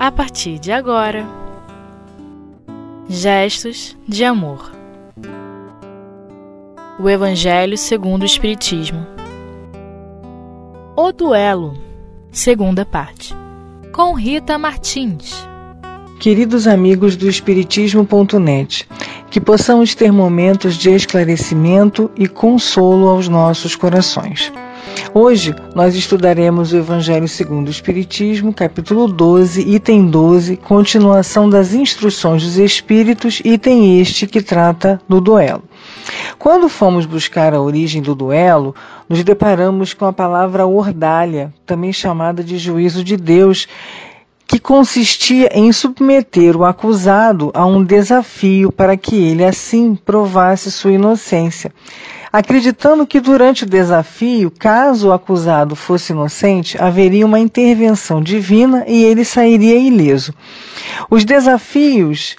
[0.00, 1.28] a partir de agora.
[3.06, 4.72] Gestos de amor.
[6.98, 9.06] O Evangelho segundo o Espiritismo.
[10.96, 11.76] O duelo,
[12.32, 13.34] segunda parte.
[13.92, 15.46] Com Rita Martins.
[16.18, 18.88] Queridos amigos do Espiritismo.net,
[19.30, 24.50] que possamos ter momentos de esclarecimento e consolo aos nossos corações.
[25.12, 32.44] Hoje nós estudaremos o Evangelho segundo o Espiritismo, capítulo 12, item 12, continuação das instruções
[32.44, 35.64] dos Espíritos, item este que trata do duelo.
[36.38, 38.72] Quando fomos buscar a origem do duelo,
[39.08, 43.66] nos deparamos com a palavra ordalha, também chamada de juízo de Deus,
[44.46, 50.92] que consistia em submeter o acusado a um desafio para que ele assim provasse sua
[50.92, 51.72] inocência.
[52.32, 59.02] Acreditando que durante o desafio, caso o acusado fosse inocente, haveria uma intervenção divina e
[59.02, 60.32] ele sairia ileso.
[61.10, 62.36] Os desafios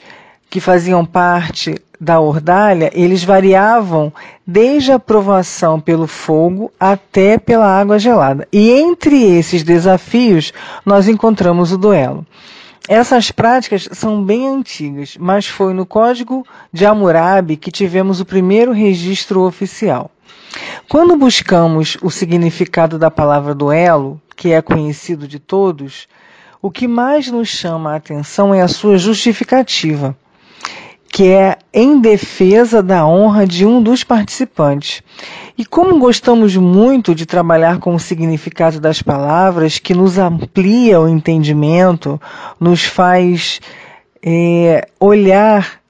[0.49, 4.13] que faziam parte da ordalha, eles variavam
[4.47, 8.47] desde a provação pelo fogo até pela água gelada.
[8.51, 10.53] E entre esses desafios,
[10.85, 12.25] nós encontramos o duelo.
[12.87, 18.71] Essas práticas são bem antigas, mas foi no Código de Hammurabi que tivemos o primeiro
[18.71, 20.09] registro oficial.
[20.89, 26.07] Quando buscamos o significado da palavra duelo, que é conhecido de todos,
[26.61, 30.17] o que mais nos chama a atenção é a sua justificativa
[31.11, 35.03] que é em defesa da honra de um dos participantes.
[35.57, 41.09] E como gostamos muito de trabalhar com o significado das palavras, que nos amplia o
[41.09, 42.19] entendimento,
[42.57, 43.59] nos faz
[44.23, 45.81] é, olhar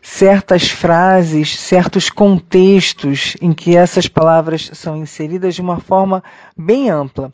[0.00, 6.24] certas frases, certos contextos em que essas palavras são inseridas de uma forma
[6.56, 7.30] bem ampla.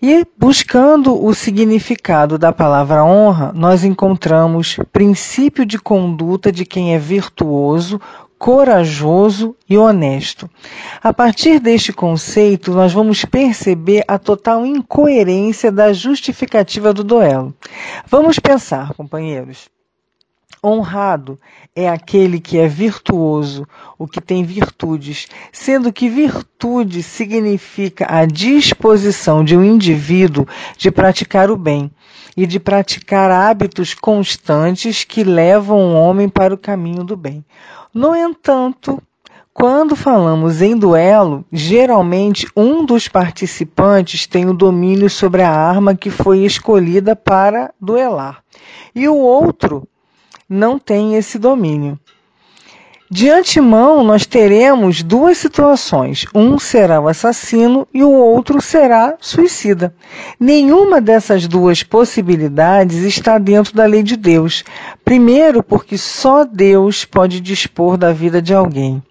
[0.00, 6.98] E buscando o significado da palavra honra, nós encontramos princípio de conduta de quem é
[6.98, 8.00] virtuoso,
[8.38, 10.50] corajoso e honesto.
[11.02, 17.54] A partir deste conceito, nós vamos perceber a total incoerência da justificativa do duelo.
[18.06, 19.73] Vamos pensar, companheiros.
[20.64, 21.38] Honrado
[21.76, 29.44] é aquele que é virtuoso, o que tem virtudes, sendo que virtude significa a disposição
[29.44, 30.48] de um indivíduo
[30.78, 31.90] de praticar o bem
[32.34, 37.44] e de praticar hábitos constantes que levam o homem para o caminho do bem.
[37.92, 39.02] No entanto,
[39.52, 46.10] quando falamos em duelo, geralmente um dos participantes tem o domínio sobre a arma que
[46.10, 48.42] foi escolhida para duelar,
[48.94, 49.86] e o outro
[50.54, 51.98] não tem esse domínio.
[53.10, 59.94] De antemão, nós teremos duas situações: um será o assassino e o outro será suicida.
[60.40, 64.64] Nenhuma dessas duas possibilidades está dentro da lei de Deus.
[65.04, 69.02] Primeiro, porque só Deus pode dispor da vida de alguém.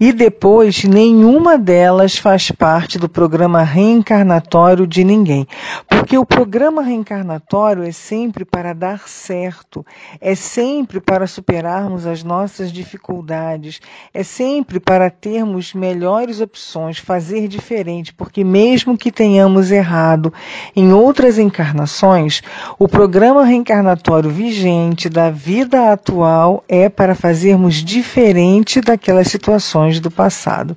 [0.00, 5.46] E depois, nenhuma delas faz parte do programa reencarnatório de ninguém.
[5.88, 9.84] Porque o programa reencarnatório é sempre para dar certo,
[10.20, 13.80] é sempre para superarmos as nossas dificuldades,
[14.12, 18.12] é sempre para termos melhores opções, fazer diferente.
[18.12, 20.32] Porque, mesmo que tenhamos errado
[20.74, 22.42] em outras encarnações,
[22.78, 30.76] o programa reencarnatório vigente da vida atual é para fazermos diferente daquelas situações do passado.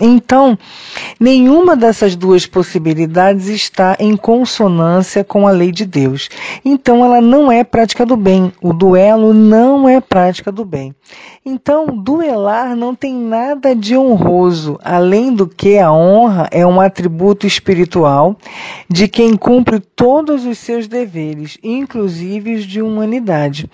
[0.00, 0.58] Então,
[1.18, 6.28] nenhuma dessas duas possibilidades está em consonância com a lei de Deus.
[6.62, 8.52] Então, ela não é prática do bem.
[8.60, 10.94] O duelo não é prática do bem.
[11.44, 17.46] Então, duelar não tem nada de honroso, além do que a honra é um atributo
[17.46, 18.36] espiritual
[18.90, 23.70] de quem cumpre todos os seus deveres, inclusive os de humanidade.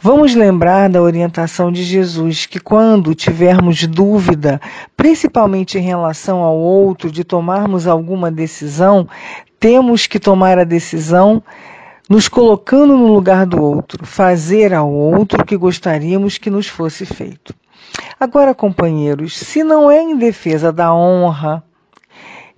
[0.00, 4.60] Vamos lembrar da orientação de Jesus que quando tivermos dúvida,
[5.02, 9.08] principalmente em relação ao outro, de tomarmos alguma decisão,
[9.58, 11.42] temos que tomar a decisão
[12.08, 17.04] nos colocando no lugar do outro, fazer ao outro o que gostaríamos que nos fosse
[17.04, 17.52] feito.
[18.20, 21.64] Agora, companheiros, se não é em defesa da honra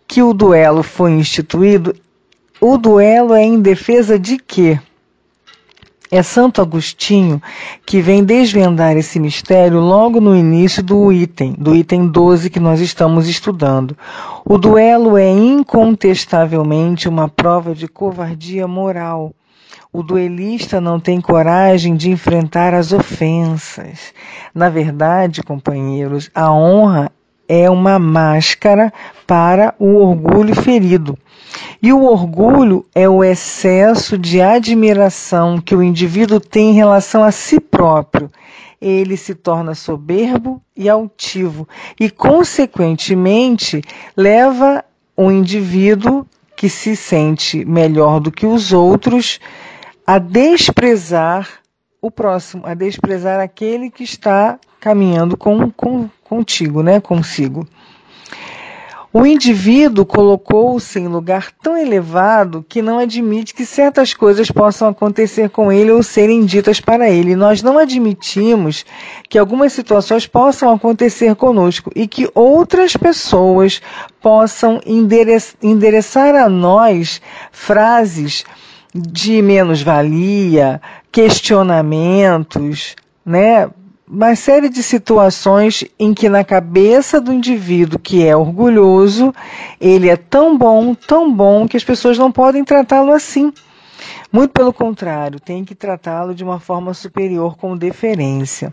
[0.06, 1.96] que o duelo foi instituído,
[2.60, 4.78] o duelo é em defesa de quê?
[6.14, 7.42] É Santo Agostinho
[7.84, 12.78] que vem desvendar esse mistério logo no início do item, do item 12 que nós
[12.78, 13.98] estamos estudando.
[14.44, 19.34] O duelo é incontestavelmente uma prova de covardia moral.
[19.92, 24.14] O duelista não tem coragem de enfrentar as ofensas.
[24.54, 27.10] Na verdade, companheiros, a honra
[27.48, 28.92] é uma máscara
[29.26, 31.18] para o orgulho ferido.
[31.82, 37.30] E o orgulho é o excesso de admiração que o indivíduo tem em relação a
[37.30, 38.30] si próprio.
[38.80, 41.68] Ele se torna soberbo e altivo
[41.98, 43.82] e, consequentemente,
[44.16, 44.84] leva
[45.16, 46.26] o indivíduo
[46.56, 49.40] que se sente melhor do que os outros
[50.06, 51.48] a desprezar
[52.00, 57.66] o próximo, a desprezar aquele que está caminhando com, com, contigo, né, consigo.
[59.16, 65.50] O indivíduo colocou-se em lugar tão elevado que não admite que certas coisas possam acontecer
[65.50, 67.36] com ele ou serem ditas para ele.
[67.36, 68.84] Nós não admitimos
[69.28, 73.80] que algumas situações possam acontecer conosco e que outras pessoas
[74.20, 74.80] possam
[75.62, 77.22] endereçar a nós
[77.52, 78.44] frases
[78.92, 80.82] de menos-valia,
[81.12, 83.70] questionamentos, né?
[84.14, 89.34] Uma série de situações em que na cabeça do indivíduo que é orgulhoso,
[89.80, 93.52] ele é tão bom, tão bom que as pessoas não podem tratá-lo assim.
[94.32, 98.72] Muito pelo contrário, tem que tratá-lo de uma forma superior com deferência.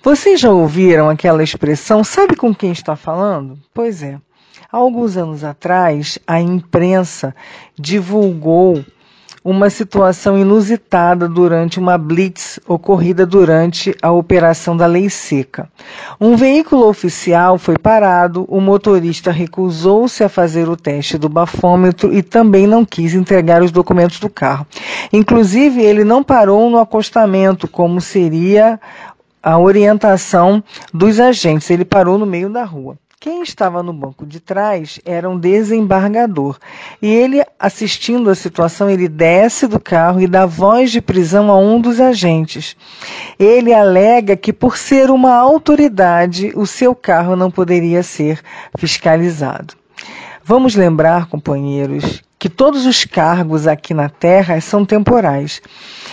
[0.00, 3.58] Vocês já ouviram aquela expressão, sabe com quem está falando?
[3.74, 4.20] Pois é.
[4.70, 7.34] Há alguns anos atrás, a imprensa
[7.76, 8.84] divulgou
[9.46, 15.70] uma situação inusitada durante uma blitz ocorrida durante a operação da Lei Seca.
[16.20, 22.24] Um veículo oficial foi parado, o motorista recusou-se a fazer o teste do bafômetro e
[22.24, 24.66] também não quis entregar os documentos do carro.
[25.12, 28.80] Inclusive, ele não parou no acostamento, como seria
[29.40, 30.60] a orientação
[30.92, 32.98] dos agentes, ele parou no meio da rua.
[33.26, 36.60] Quem estava no banco de trás era um desembargador.
[37.02, 41.58] E ele, assistindo a situação, ele desce do carro e dá voz de prisão a
[41.58, 42.76] um dos agentes.
[43.36, 48.40] Ele alega que, por ser uma autoridade, o seu carro não poderia ser
[48.78, 49.74] fiscalizado.
[50.44, 55.60] Vamos lembrar, companheiros, que todos os cargos aqui na Terra são temporais.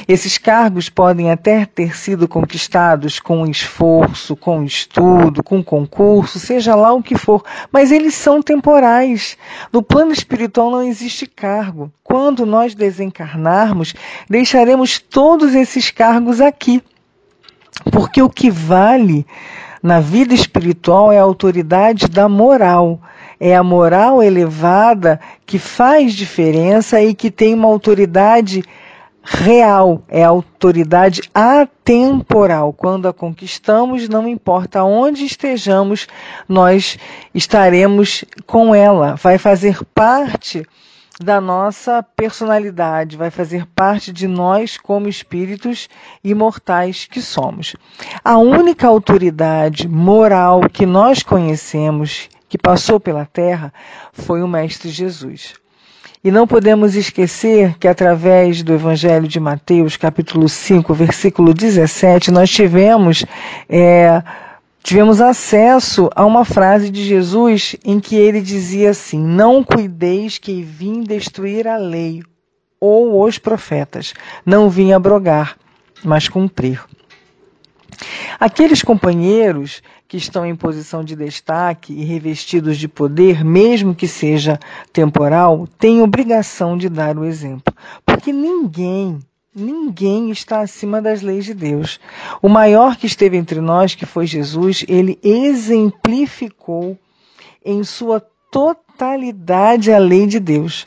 [0.08, 6.92] Esses cargos podem até ter sido conquistados com esforço, com estudo, com concurso, seja lá
[6.92, 9.38] o que for, mas eles são temporais.
[9.72, 11.94] No plano espiritual não existe cargo.
[12.04, 13.94] Quando nós desencarnarmos,
[14.28, 16.82] deixaremos todos esses cargos aqui.
[17.92, 19.24] Porque o que vale
[19.84, 23.00] na vida espiritual é a autoridade da moral
[23.46, 28.64] é a moral elevada que faz diferença e que tem uma autoridade
[29.22, 32.72] real, é a autoridade atemporal.
[32.72, 36.08] Quando a conquistamos, não importa onde estejamos,
[36.48, 36.98] nós
[37.36, 39.16] estaremos com ela.
[39.16, 40.66] Vai fazer parte
[41.20, 45.90] da nossa personalidade, vai fazer parte de nós como espíritos
[46.24, 47.76] imortais que somos.
[48.24, 53.74] A única autoridade moral que nós conhecemos que passou pela terra
[54.12, 55.56] foi o Mestre Jesus.
[56.24, 62.52] E não podemos esquecer que através do Evangelho de Mateus, capítulo 5, versículo 17, nós
[62.52, 63.26] tivemos,
[63.68, 64.22] é,
[64.84, 70.62] tivemos acesso a uma frase de Jesus em que ele dizia assim: Não cuideis que
[70.62, 72.22] vim destruir a lei
[72.80, 74.14] ou os profetas,
[74.46, 75.58] não vim abrogar,
[76.04, 76.80] mas cumprir.
[78.40, 79.82] Aqueles companheiros
[80.14, 84.60] que estão em posição de destaque e revestidos de poder, mesmo que seja
[84.92, 87.74] temporal, têm obrigação de dar o exemplo.
[88.06, 89.18] Porque ninguém,
[89.56, 92.00] ninguém está acima das leis de Deus.
[92.44, 96.96] O maior que esteve entre nós, que foi Jesus, ele exemplificou
[97.66, 100.86] em sua totalidade a lei de Deus.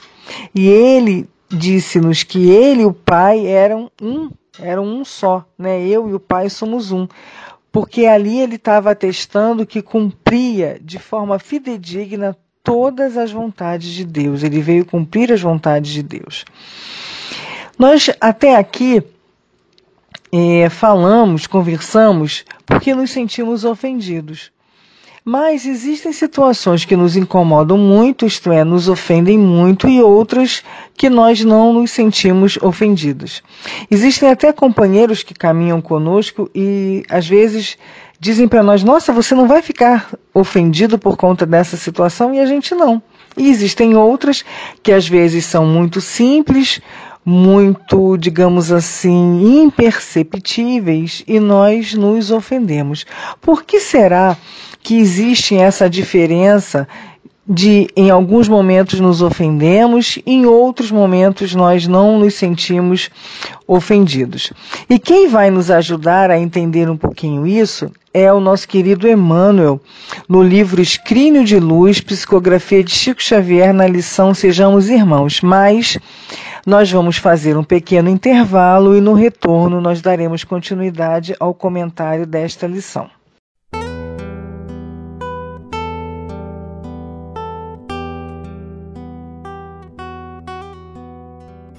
[0.54, 5.84] E ele disse-nos que ele e o Pai eram um, eram um só, né?
[5.84, 7.08] Eu e o Pai somos um
[7.76, 14.42] porque ali ele estava atestando que cumpria de forma fidedigna todas as vontades de Deus.
[14.42, 16.46] Ele veio cumprir as vontades de Deus.
[17.78, 19.02] Nós até aqui
[20.32, 24.50] é, falamos, conversamos, porque nos sentimos ofendidos.
[25.28, 30.62] Mas existem situações que nos incomodam muito, isto é, nos ofendem muito, e outras
[30.96, 33.42] que nós não nos sentimos ofendidos.
[33.90, 37.76] Existem até companheiros que caminham conosco e às vezes
[38.20, 42.46] dizem para nós: Nossa, você não vai ficar ofendido por conta dessa situação, e a
[42.46, 43.02] gente não.
[43.36, 44.44] E existem outras
[44.80, 46.80] que às vezes são muito simples,
[47.24, 53.04] muito, digamos assim, imperceptíveis e nós nos ofendemos.
[53.40, 54.36] Por que será
[54.86, 56.86] que existe essa diferença
[57.44, 63.10] de em alguns momentos nos ofendemos, em outros momentos nós não nos sentimos
[63.66, 64.52] ofendidos.
[64.88, 69.80] E quem vai nos ajudar a entender um pouquinho isso é o nosso querido Emmanuel,
[70.28, 75.40] no livro Escrínio de Luz, Psicografia de Chico Xavier, na lição Sejamos Irmãos.
[75.40, 75.98] Mas
[76.64, 82.68] nós vamos fazer um pequeno intervalo e no retorno nós daremos continuidade ao comentário desta
[82.68, 83.15] lição.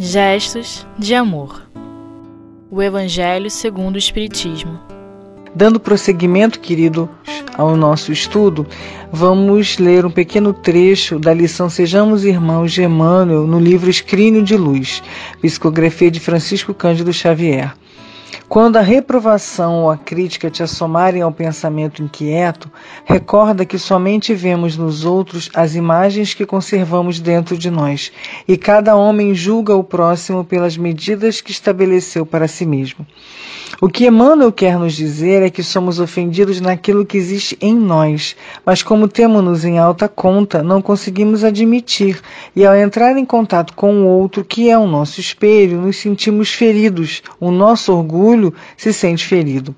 [0.10, 1.64] Gestos de amor.
[2.72, 4.80] O Evangelho segundo o Espiritismo.
[5.54, 7.10] Dando prosseguimento, queridos,
[7.58, 8.66] ao nosso estudo,
[9.12, 14.56] vamos ler um pequeno trecho da lição Sejamos Irmãos de Emmanuel no livro Escrínio de
[14.56, 15.04] Luz,
[15.42, 17.74] psicografia de Francisco Cândido Xavier.
[18.50, 22.72] Quando a reprovação ou a crítica te assomarem ao pensamento inquieto,
[23.04, 28.10] recorda que somente vemos nos outros as imagens que conservamos dentro de nós,
[28.48, 33.06] e cada homem julga o próximo pelas medidas que estabeleceu para si mesmo.
[33.80, 38.36] O que Emmanuel quer nos dizer é que somos ofendidos naquilo que existe em nós,
[38.66, 42.20] mas como temos-nos em alta conta, não conseguimos admitir,
[42.56, 46.52] e ao entrar em contato com o outro, que é o nosso espelho, nos sentimos
[46.52, 49.76] feridos, o nosso orgulho se sente ferido.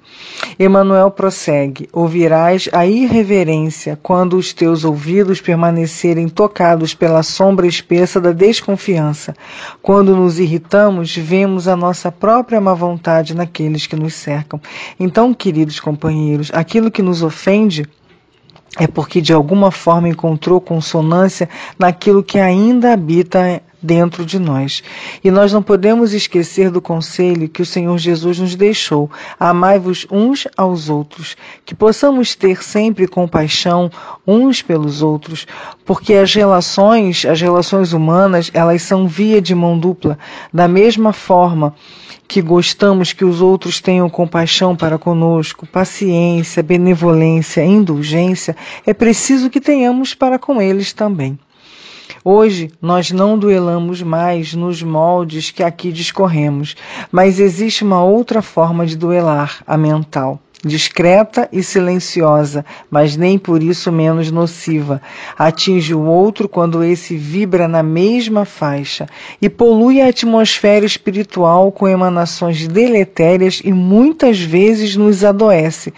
[0.57, 8.31] Emmanuel prossegue: Ouvirás a irreverência quando os teus ouvidos permanecerem tocados pela sombra espessa da
[8.31, 9.35] desconfiança.
[9.81, 14.61] Quando nos irritamos, vemos a nossa própria má vontade naqueles que nos cercam.
[14.99, 17.85] Então, queridos companheiros, aquilo que nos ofende
[18.77, 24.83] é porque de alguma forma encontrou consonância naquilo que ainda habita dentro de nós.
[25.23, 29.09] E nós não podemos esquecer do conselho que o Senhor Jesus nos deixou:
[29.39, 33.91] amai-vos uns aos outros, que possamos ter sempre compaixão
[34.25, 35.47] uns pelos outros,
[35.85, 40.17] porque as relações, as relações humanas, elas são via de mão dupla,
[40.53, 41.73] da mesma forma
[42.29, 48.55] que gostamos que os outros tenham compaixão para conosco, paciência, benevolência, indulgência,
[48.85, 51.39] é preciso que tenhamos para com eles também.
[52.23, 56.75] Hoje nós não duelamos mais nos moldes que aqui discorremos,
[57.11, 63.63] mas existe uma outra forma de duelar, a mental discreta e silenciosa, mas nem por
[63.63, 65.01] isso menos nociva.
[65.37, 69.07] Atinge o outro quando esse vibra na mesma faixa
[69.41, 75.93] e polui a atmosfera espiritual com emanações deletérias e muitas vezes nos adoece,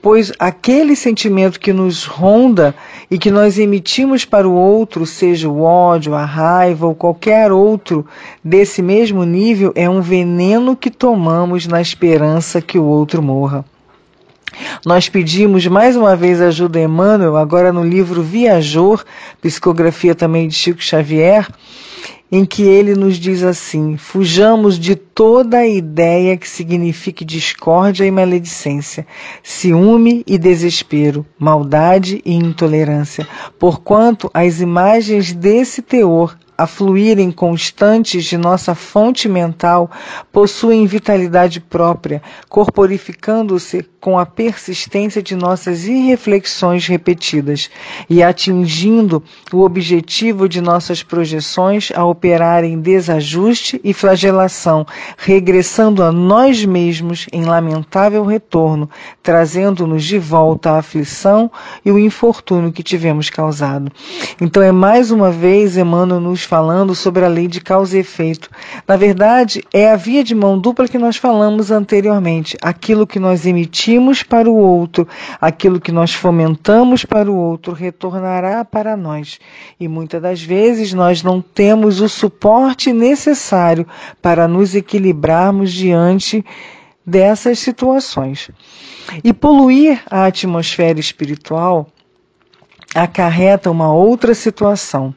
[0.00, 2.74] pois aquele sentimento que nos ronda
[3.10, 8.06] e que nós emitimos para o outro, seja o ódio, a raiva ou qualquer outro
[8.42, 13.64] desse mesmo nível, é um veneno que tomamos na esperança que o outro morra.
[14.84, 19.04] Nós pedimos mais uma vez ajuda a Emmanuel, agora no livro Viajor,
[19.40, 21.48] psicografia também de Chico Xavier,
[22.30, 29.06] em que ele nos diz assim: fujamos de toda ideia que signifique discórdia e maledicência,
[29.42, 33.26] ciúme e desespero, maldade e intolerância,
[33.58, 39.90] porquanto as imagens desse teor a fluírem constantes de nossa fonte mental,
[40.32, 47.68] possuem vitalidade própria, corporificando-se com a persistência de nossas irreflexões repetidas
[48.08, 49.22] e atingindo
[49.52, 54.86] o objetivo de nossas projeções a operar em desajuste e flagelação,
[55.18, 58.88] regressando a nós mesmos em lamentável retorno,
[59.22, 61.50] trazendo-nos de volta a aflição
[61.84, 63.90] e o infortúnio que tivemos causado.
[64.40, 68.48] Então é mais uma vez Emmanuel nos falando sobre a lei de causa e efeito.
[68.86, 72.56] Na verdade, é a via de mão dupla que nós falamos anteriormente.
[72.62, 75.06] Aquilo que nós emitimos para o outro,
[75.40, 79.38] aquilo que nós fomentamos para o outro, retornará para nós.
[79.78, 83.86] E muitas das vezes nós não temos o suporte necessário
[84.22, 86.44] para nos equilibrarmos diante
[87.04, 88.50] dessas situações.
[89.22, 91.88] E poluir a atmosfera espiritual
[92.96, 95.14] acarreta uma outra situação,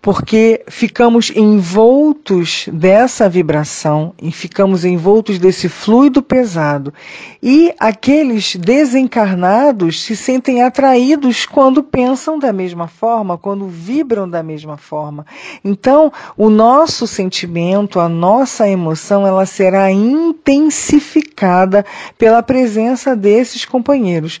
[0.00, 6.94] porque ficamos envoltos dessa vibração e ficamos envoltos desse fluido pesado.
[7.42, 14.76] E aqueles desencarnados se sentem atraídos quando pensam da mesma forma, quando vibram da mesma
[14.76, 15.26] forma.
[15.64, 21.84] Então, o nosso sentimento, a nossa emoção, ela será intensificada
[22.16, 24.38] pela presença desses companheiros.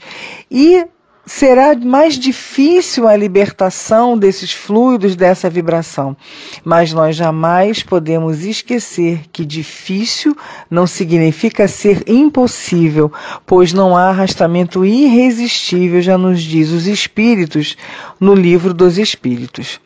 [0.48, 0.86] E
[1.26, 6.16] será mais difícil a libertação desses fluidos, dessa vibração.
[6.64, 10.36] Mas nós jamais podemos esquecer que difícil
[10.70, 13.12] não significa ser impossível,
[13.44, 17.76] pois não há arrastamento irresistível, já nos diz os Espíritos
[18.20, 19.80] no livro dos Espíritos.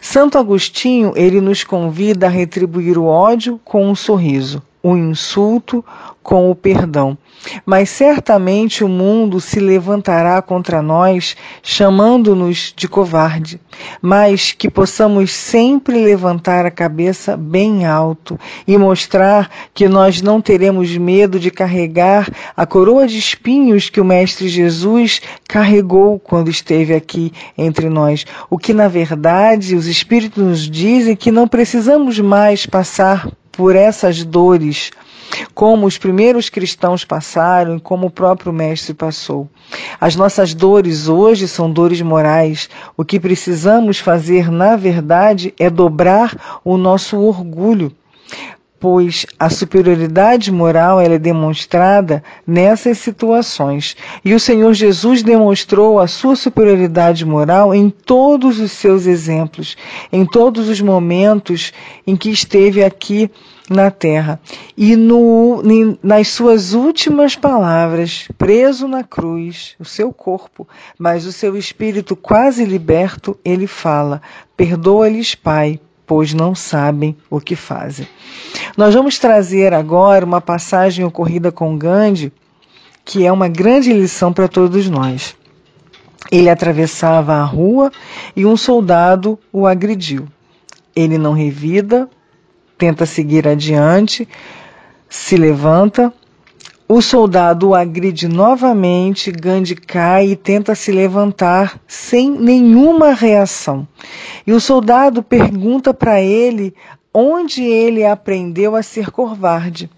[0.00, 5.82] Santo Agostinho, ele nos convida a retribuir o ódio com um sorriso o insulto
[6.22, 7.16] com o perdão.
[7.64, 13.60] Mas certamente o mundo se levantará contra nós, chamando-nos de covarde,
[14.00, 20.94] mas que possamos sempre levantar a cabeça bem alto e mostrar que nós não teremos
[20.96, 27.32] medo de carregar a coroa de espinhos que o Mestre Jesus carregou quando esteve aqui
[27.56, 28.26] entre nós.
[28.50, 34.24] O que, na verdade, os Espíritos nos dizem que não precisamos mais passar por essas
[34.24, 34.90] dores
[35.54, 39.48] como os primeiros cristãos passaram e como o próprio Mestre passou.
[40.00, 42.68] As nossas dores hoje são dores morais.
[42.96, 47.92] O que precisamos fazer, na verdade, é dobrar o nosso orgulho
[48.84, 53.96] pois a superioridade moral é demonstrada nessas situações.
[54.22, 59.74] E o Senhor Jesus demonstrou a sua superioridade moral em todos os seus exemplos,
[60.12, 61.72] em todos os momentos
[62.06, 63.30] em que esteve aqui
[63.70, 64.38] na terra.
[64.76, 65.62] E no,
[66.02, 72.66] nas suas últimas palavras, preso na cruz, o seu corpo, mas o seu espírito quase
[72.66, 74.20] liberto, ele fala:
[74.54, 78.06] Perdoa-lhes, Pai, pois não sabem o que fazem.
[78.76, 82.32] Nós vamos trazer agora uma passagem ocorrida com Gandhi,
[83.04, 85.36] que é uma grande lição para todos nós.
[86.30, 87.92] Ele atravessava a rua
[88.34, 90.26] e um soldado o agrediu.
[90.96, 92.08] Ele não revida,
[92.78, 94.28] tenta seguir adiante,
[95.08, 96.12] se levanta.
[96.86, 103.88] O soldado o agride novamente, Gandhi cai e tenta se levantar sem nenhuma reação.
[104.46, 106.74] E o soldado pergunta para ele
[107.12, 109.88] onde ele aprendeu a ser covarde.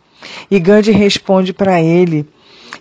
[0.48, 2.24] E Gandhi responde para ele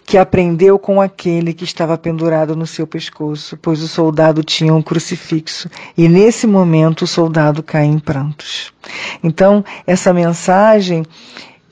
[0.05, 4.83] que aprendeu com aquele que estava pendurado no seu pescoço, pois o soldado tinha um
[4.83, 8.71] crucifixo e nesse momento o soldado cai em prantos.
[9.23, 11.03] Então, essa mensagem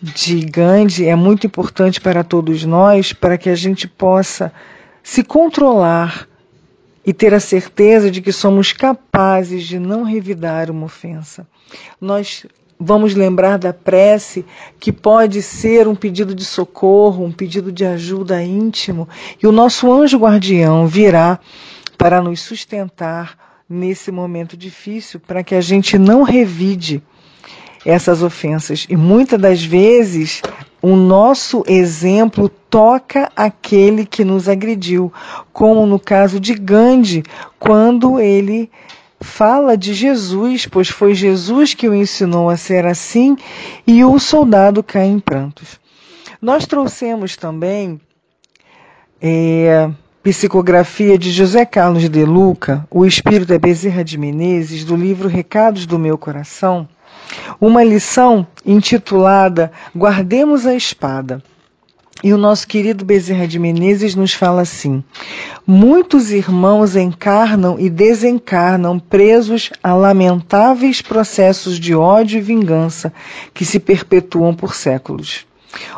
[0.04, 4.52] de Gandhi é muito importante para todos nós, para que a gente possa
[5.02, 6.28] se controlar
[7.06, 11.48] e ter a certeza de que somos capazes de não revidar uma ofensa.
[12.02, 12.46] Nós
[12.86, 14.44] Vamos lembrar da prece,
[14.78, 19.08] que pode ser um pedido de socorro, um pedido de ajuda íntimo,
[19.42, 21.40] e o nosso anjo guardião virá
[21.98, 23.38] para nos sustentar
[23.70, 27.02] nesse momento difícil, para que a gente não revide
[27.86, 28.86] essas ofensas.
[28.90, 30.42] E muitas das vezes
[30.82, 35.12] o nosso exemplo toca aquele que nos agrediu,
[35.52, 37.24] como no caso de Gandhi,
[37.60, 38.70] quando ele
[39.22, 43.38] fala de Jesus, pois foi Jesus que o ensinou a ser assim,
[43.88, 45.80] e o soldado cai em prantos.
[46.42, 48.02] Nós trouxemos também
[49.22, 49.90] é,
[50.22, 55.86] psicografia de José Carlos de Luca, o espírito da Bezerra de Menezes, do livro Recados
[55.86, 56.88] do Meu Coração,
[57.60, 61.44] uma lição intitulada Guardemos a Espada.
[62.24, 65.04] E o nosso querido Bezerra de Menezes nos fala assim:
[65.68, 73.12] Muitos irmãos encarnam e desencarnam presos a lamentáveis processos de ódio e vingança
[73.54, 75.46] que se perpetuam por séculos.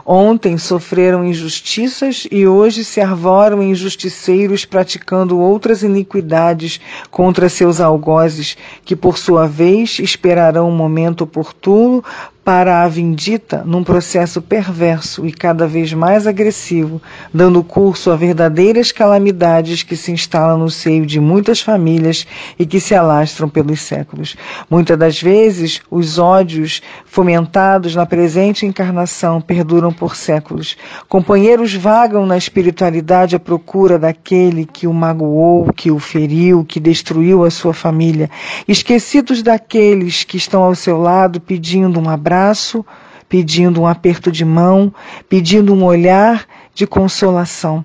[0.05, 8.57] Ontem sofreram injustiças e hoje se arvoram em justiceiros praticando outras iniquidades contra seus algozes,
[8.83, 12.03] que por sua vez esperarão um momento oportuno
[12.45, 17.01] para a vindita num processo perverso e cada vez mais agressivo,
[17.33, 22.27] dando curso a verdadeiras calamidades que se instalam no seio de muitas famílias
[22.59, 24.37] e que se alastram pelos séculos.
[24.69, 30.77] Muitas das vezes, os ódios fomentados na presente encarnação perduram por séculos.
[31.09, 37.43] Companheiros vagam na espiritualidade à procura daquele que o magoou, que o feriu, que destruiu
[37.43, 38.29] a sua família,
[38.67, 42.85] esquecidos daqueles que estão ao seu lado pedindo um abraço abraço,
[43.29, 44.93] pedindo um aperto de mão,
[45.27, 47.83] pedindo um olhar de consolação.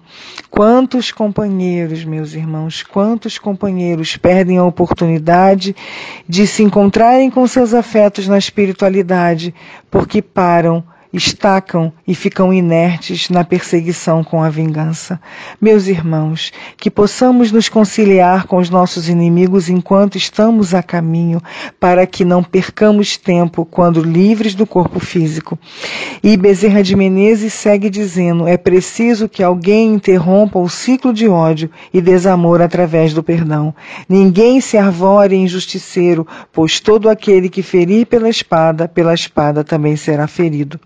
[0.50, 5.74] Quantos companheiros, meus irmãos, quantos companheiros perdem a oportunidade
[6.28, 9.54] de se encontrarem com seus afetos na espiritualidade
[9.90, 15.20] porque param estacam e ficam inertes na perseguição com a vingança.
[15.60, 21.42] Meus irmãos, que possamos nos conciliar com os nossos inimigos enquanto estamos a caminho,
[21.78, 25.58] para que não percamos tempo quando livres do corpo físico.
[26.22, 31.70] E Bezerra de Menezes segue dizendo: é preciso que alguém interrompa o ciclo de ódio
[31.92, 33.74] e desamor através do perdão.
[34.08, 39.96] Ninguém se arvore em justiceiro, pois todo aquele que ferir pela espada, pela espada também
[39.96, 40.78] será ferido.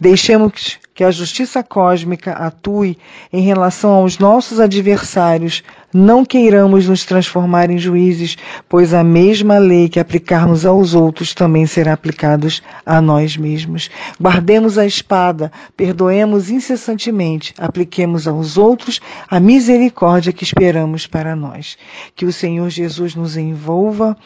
[0.00, 2.98] Deixemos que a justiça cósmica atue
[3.32, 8.36] em relação aos nossos adversários não queiramos nos transformar em juízes,
[8.68, 12.48] pois a mesma lei que aplicarmos aos outros também será aplicada
[12.84, 13.90] a nós mesmos.
[14.20, 21.76] Guardemos a espada, perdoemos incessantemente, apliquemos aos outros a misericórdia que esperamos para nós.
[22.14, 24.16] Que o Senhor Jesus nos envolva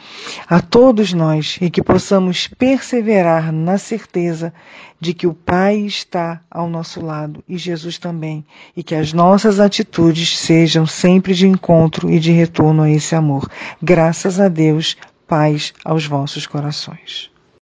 [0.49, 4.53] a todos nós e que possamos perseverar na certeza
[5.03, 8.47] de que o Pai está ao nosso lado e Jesus também,
[8.77, 13.49] e que as nossas atitudes sejam sempre de encontro e de retorno a esse amor.
[13.81, 17.32] Graças a Deus, paz aos vossos corações.